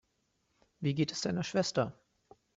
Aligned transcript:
Wie 0.79 0.95
geht 0.95 1.11
es 1.11 1.21
deiner 1.21 1.43
Schwester? 1.43 1.95